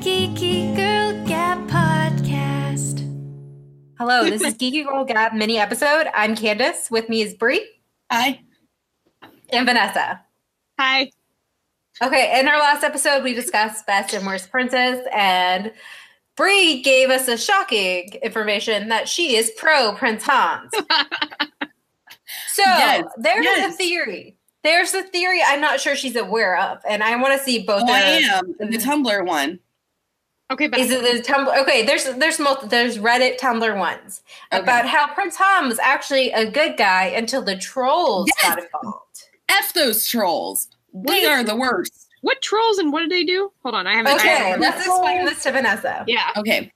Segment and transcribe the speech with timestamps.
[0.00, 3.00] Geeky Girl Gab podcast.
[3.98, 6.06] Hello, this is Geeky Girl Gab mini episode.
[6.14, 6.90] I'm Candace.
[6.90, 7.64] With me is Bri
[8.10, 8.40] Hi.
[9.50, 10.20] and Vanessa.
[10.78, 11.10] Hi.
[12.02, 15.72] Okay, in our last episode, we discussed best and worst princess, and
[16.36, 20.72] Bri gave us a shocking information that she is pro Prince Hans.
[22.52, 23.74] So Yes, there's yes.
[23.74, 24.36] a theory.
[24.62, 27.82] There's a theory I'm not sure she's aware of, and I want to see both.
[27.86, 29.58] Oh, I am the Tumblr one.
[30.50, 31.56] Okay, but Is it the Tumblr?
[31.62, 34.22] Okay, there's there's multi, there's Reddit Tumblr ones
[34.52, 34.60] Okay.
[34.62, 38.42] about how Prince Han was actually a good guy until the trolls Yes.
[38.56, 39.24] got involved.
[39.48, 40.68] F those trolls.
[40.92, 42.08] They are the worst.
[42.22, 43.50] what trolls and what did they do?
[43.62, 44.12] Hold on, I haven't.
[44.12, 46.04] I Okay, haven't- let's explain this to Vanessa.
[46.06, 46.30] yeah.
[46.36, 46.70] Okay.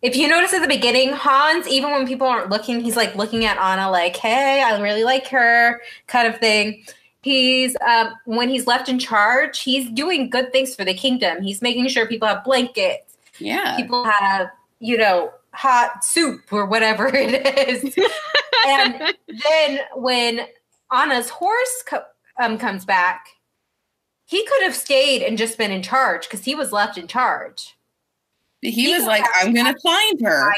[0.00, 3.44] If you notice at the beginning, Hans, even when people aren't looking, he's like looking
[3.44, 6.84] at Anna like, "Hey, I really like her," kind of thing.
[7.22, 11.42] He's um, when he's left in charge, he's doing good things for the kingdom.
[11.42, 13.76] He's making sure people have blankets, Yeah.
[13.76, 14.48] people have,
[14.80, 17.96] you know, hot soup or whatever it is.
[18.66, 20.40] and then when
[20.90, 22.02] Anna's horse co-
[22.40, 23.26] um, comes back,
[24.26, 27.76] he could have stayed and just been in charge because he was left in charge.
[28.62, 30.52] He was like, I'm gonna find her.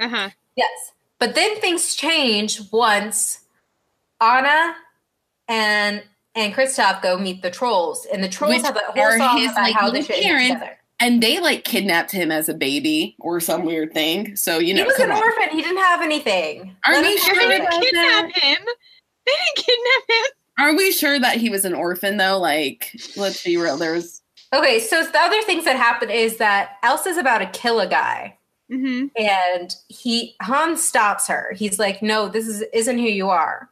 [0.00, 0.30] Uh huh.
[0.56, 0.92] Yes.
[1.18, 3.40] But then things change once
[4.20, 4.74] Anna
[5.50, 6.02] and
[6.34, 8.06] and Kristoff go meet the trolls.
[8.12, 10.22] And the trolls Which have a whole song his, about like, how they should get
[10.22, 10.54] parents.
[10.54, 10.76] together.
[11.00, 14.36] And they like kidnapped him as a baby or some weird thing.
[14.36, 15.18] So you know, he was an on.
[15.18, 15.48] orphan.
[15.50, 16.76] He didn't have anything.
[16.86, 17.70] Are Let we sure They that.
[17.70, 18.58] didn't kidnap him.
[19.26, 20.24] They didn't kidnap him.
[20.58, 22.38] Are we sure that he was an orphan though?
[22.38, 23.76] Like, let's be real.
[23.76, 27.86] There's Okay, so the other things that happen is that Elsa's about to kill a
[27.86, 28.36] guy.
[28.72, 29.06] Mm-hmm.
[29.16, 31.52] And he Hans stops her.
[31.56, 33.68] He's like, "No, this is isn't who you are."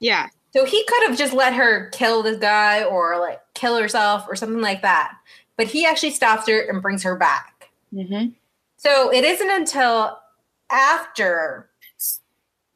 [0.00, 0.28] Yeah.
[0.58, 4.34] So he could have just let her kill this guy or like kill herself or
[4.34, 5.16] something like that.
[5.56, 7.70] But he actually stops her and brings her back.
[7.94, 8.34] Mhm.
[8.76, 10.18] So it isn't until
[10.68, 11.70] after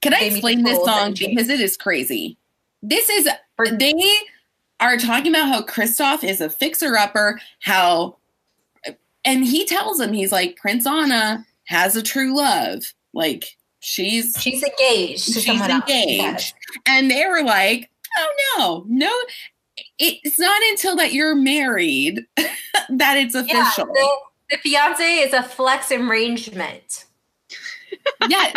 [0.00, 2.36] Can I They meet the explain this song because it is crazy?
[2.84, 4.14] This is they
[4.78, 8.16] are talking about how Kristoff is a fixer upper, how
[9.24, 12.94] and he tells him he's like Prince Anna has a true love.
[13.12, 16.18] Like she's she's engaged to she's engaged.
[16.18, 16.54] Yes.
[16.86, 18.84] And they were like, "Oh no.
[18.88, 19.12] No
[19.98, 24.08] it's not until that you're married that it's Yeah, official." the,
[24.50, 27.04] the fiance is a flex arrangement.
[28.28, 28.56] yes.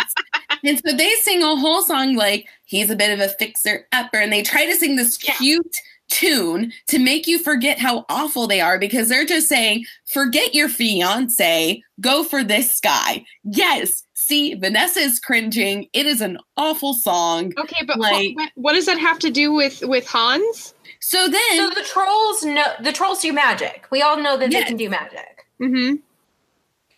[0.64, 4.18] And so they sing a whole song like he's a bit of a fixer upper,
[4.18, 5.34] and they try to sing this Yeah.
[5.34, 5.76] cute
[6.08, 10.68] tune to make you forget how awful they are because they're just saying, forget your
[10.68, 13.24] fiance, go for this guy.
[13.44, 14.04] Yes.
[14.28, 15.88] See, Vanessa is cringing.
[15.92, 17.52] It is an awful song.
[17.56, 20.74] Okay, but Like- what, what does that have to do with with Hans?
[20.98, 23.86] So then, So the trolls know the trolls do magic.
[23.92, 24.64] We all know that Yes.
[24.64, 25.46] they can do magic.
[25.60, 25.96] Mm-hmm.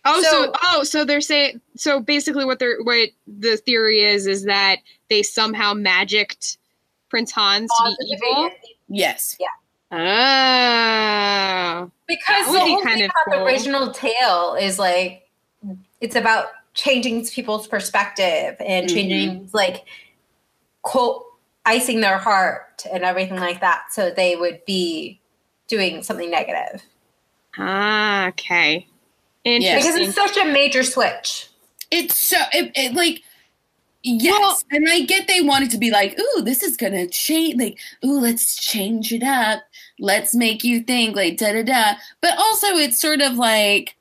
[0.05, 4.25] Oh, so, So- oh, so they're saying so basically what they're what the theory is
[4.25, 4.77] is that
[5.11, 6.57] they somehow magicked
[7.09, 8.49] Prince Hans to be evil.
[8.87, 9.37] yes.
[9.39, 9.45] Yeah.
[9.91, 11.91] Oh.
[12.07, 13.45] Because the would whole kind thing of about the cool.
[13.47, 15.29] original tale is like
[16.01, 16.47] it's about
[16.79, 19.85] changing people's perspective and changing like
[20.81, 21.25] quote
[21.65, 25.19] icing their heart and everything like that so they would be
[25.67, 26.81] doing something negative
[27.57, 28.87] Ah, okay.
[29.43, 29.83] Yes.
[29.83, 31.49] because it's such a major switch
[31.91, 33.21] It's so it, it like
[34.03, 37.59] yes, Well- and I get they wanted to be like, ooh, this is gonna change.
[37.59, 39.61] Like, ooh, let's change it up.
[39.99, 41.93] Let's make you think like da da da.
[42.21, 43.95] But also, it's sort of like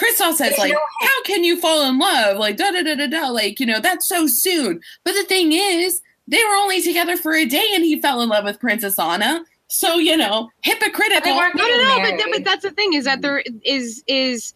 [0.00, 2.38] Kristoff says, like, how can you fall in love?
[2.38, 3.28] Like da da da da da.
[3.28, 4.80] Like you know that's so soon.
[5.04, 8.28] But the thing is, they were only together for a day, and he fell in
[8.28, 9.44] love with Princess Anna.
[9.68, 11.34] So you know, hypocritical.
[11.34, 11.96] no, no, no.
[11.96, 12.24] But, married.
[12.32, 14.54] but that's the thing is that there is is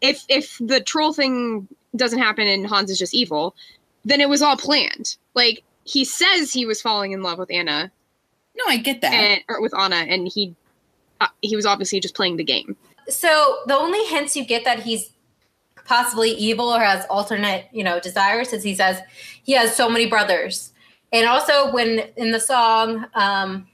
[0.00, 3.54] if if the troll thing doesn't happen and Hans is just evil,
[4.04, 5.16] then it was all planned.
[5.34, 7.92] Like he says he was falling in love with Anna
[8.56, 9.12] no, I get that.
[9.12, 10.54] and or with Anna, and he
[11.20, 12.76] uh, he was obviously just playing the game.
[13.08, 15.10] So the only hints you get that he's
[15.84, 19.00] possibly evil or has alternate you know desires is he says
[19.42, 20.72] he has so many brothers
[21.12, 23.66] and also when in the song um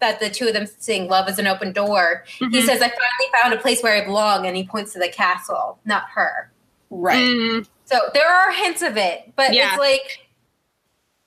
[0.00, 2.62] that the two of them sing love is an open door he Mhm.
[2.66, 5.78] says i finally found a place where i belong and he points to the castle
[5.86, 6.50] not her
[6.90, 7.16] right.
[7.18, 9.70] Mm, so there are hints of it but Yeah.
[9.70, 10.20] it's like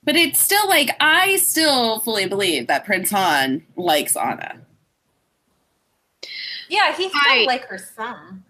[0.04, 4.60] But it's still like I still fully believe that Prince Han likes Anna.
[6.70, 8.44] Yeah he felt like her son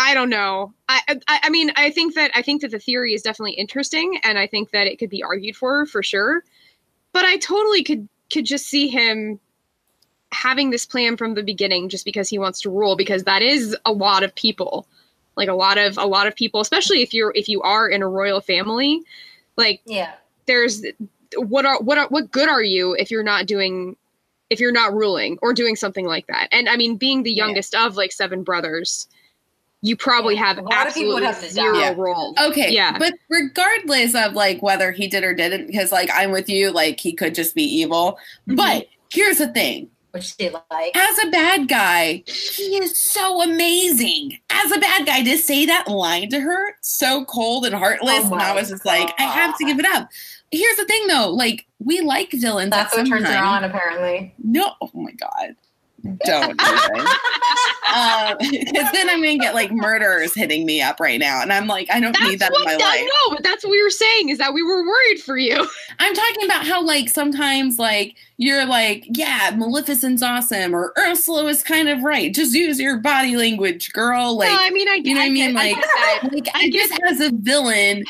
[0.00, 0.72] I don't know.
[0.88, 4.20] I, I I mean, I think that I think that the theory is definitely interesting,
[4.22, 6.44] and I think that it could be argued for for sure.
[7.12, 9.40] But I totally could could just see him
[10.30, 13.76] having this plan from the beginning just because he wants to rule because that is
[13.86, 14.86] a lot of people
[15.36, 18.02] like a lot of a lot of people especially if you're if you are in
[18.02, 19.02] a royal family
[19.56, 20.12] like Yeah.
[20.44, 20.84] there's
[21.36, 23.96] what are what are what good are you if you're not doing
[24.50, 27.46] if you're not ruling or doing something like that and i mean being the Yeah.
[27.46, 29.06] youngest of like seven brothers
[29.82, 31.78] you probably Yeah, have a lot of people would absolutely have zero.
[31.78, 31.94] Yeah.
[31.96, 32.72] role Okay.
[32.72, 32.98] Yeah.
[32.98, 36.98] But regardless of like whether he did or didn't, because like I'm with you, like
[36.98, 38.18] he could just be evil.
[38.48, 38.56] Mhm.
[38.56, 39.88] But here's the thing.
[40.10, 40.96] Which they like.
[40.96, 44.38] As a bad guy, he is so amazing.
[44.50, 48.32] As a bad guy, to say that line to her, so cold and heartless, Oh
[48.32, 50.08] and I was just like, I have to give it up.
[50.50, 54.34] Here's the thing though, like we like villains That's what turns her on, apparently.
[54.42, 55.56] No, oh my god.
[56.24, 57.06] Don't even.
[58.38, 61.66] Because uh, then I'm gonna get like murderers hitting me up right now, and I'm
[61.66, 63.04] like, I don't that's need that in my that, life.
[63.04, 65.66] no but that's what we were saying is that we were worried for you
[65.98, 71.64] I'm talking about how like sometimes like you're like, yeah, Maleficent's awesome, or Ursula was
[71.64, 72.32] kind of right.
[72.32, 74.38] Just use your body language, girl.
[74.38, 75.54] Like, no, i mean i you know what I mean?
[75.54, 76.28] Like, that.
[76.32, 78.04] like I guess as a villain,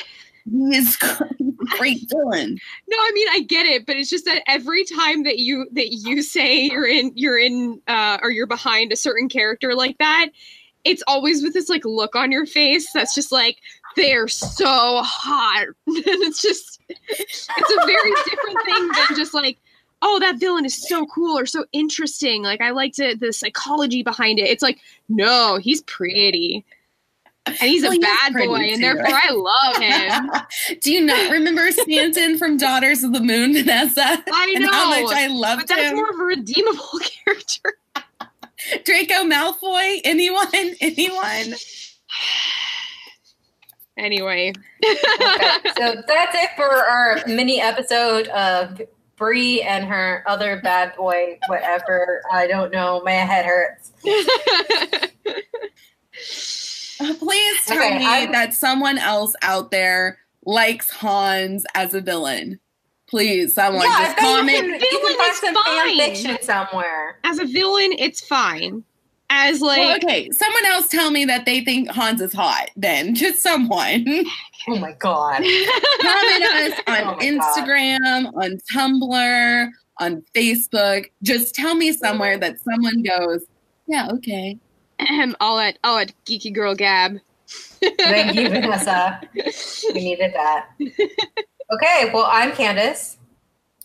[0.50, 0.96] he is
[1.76, 2.58] great villain.
[2.88, 5.92] No, I mean I get it, but it's just that every time that you that
[5.92, 10.28] you say you're in you're in uh or you're behind a certain character like that,
[10.84, 13.58] it's always with this like look on your face that's just like
[13.96, 15.66] they're so hot.
[15.86, 19.58] and it's just it's a very different thing than just like
[20.02, 22.42] oh that villain is so cool or so interesting.
[22.42, 24.48] Like I liked it the psychology behind it.
[24.48, 26.64] It's like no, he's pretty.
[27.48, 29.06] And he's Well, a he bad pretty boy, and therefore?
[29.08, 30.78] I love him.
[30.80, 34.02] Do you not remember Stanton from Daughters of the Moon, Vanessa?
[34.02, 35.96] I And how much know, I loved but that's him.
[35.96, 37.74] more of a redeemable character.
[38.84, 40.00] Draco Malfoy?
[40.04, 40.46] Anyone?
[40.80, 41.54] Anyone?
[44.00, 44.52] Anyway,
[44.84, 44.94] Okay,
[45.76, 48.80] so that's it for our mini episode of
[49.16, 52.22] Bri and her other bad boy, whatever.
[52.30, 53.02] I don't know.
[53.04, 53.90] My head hurts.
[56.98, 62.58] Please tell Okay, me I- that someone else out there likes Hans as a villain.
[63.08, 64.58] Please, someone yeah, just bet you comment.
[64.58, 65.64] can, you can Villain is some fine.
[65.64, 67.18] fan fiction somewhere.
[67.24, 68.84] as a villain, it's fine.
[69.30, 72.70] As like, Well, okay, someone else tell me that they think Hans is hot.
[72.76, 74.04] Then just someone
[74.68, 75.36] Oh my god.
[76.02, 77.20] comment us oh on Oh my God.
[77.20, 81.06] Instagram, on Tumblr, on Facebook.
[81.22, 83.44] Just tell me somewhere that someone goes,
[83.86, 84.58] yeah, okay.
[85.10, 87.18] Ahem, I'll at I'll at Geeky Girl Gab.
[87.80, 89.20] Thank you, Vanessa.
[89.94, 90.68] We needed that.
[91.70, 93.18] Okay, well, I'm Candace.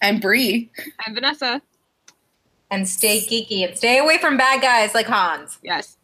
[0.01, 0.71] I'm Bri.
[1.05, 1.61] I'm Vanessa.
[2.71, 5.59] And stay geeky and stay away from bad guys like Hans.
[5.63, 5.97] Yes.